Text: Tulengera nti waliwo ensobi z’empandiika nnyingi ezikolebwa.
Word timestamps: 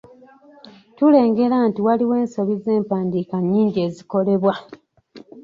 Tulengera 0.97 1.57
nti 1.69 1.79
waliwo 1.85 2.15
ensobi 2.23 2.55
z’empandiika 2.63 3.35
nnyingi 3.41 3.79
ezikolebwa. 3.87 4.53